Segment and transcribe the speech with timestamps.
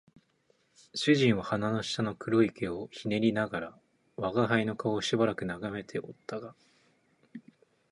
[0.95, 3.79] 主人は鼻の下の黒い毛を撚りながら
[4.15, 6.55] 吾輩の顔をしばらく眺めておったが、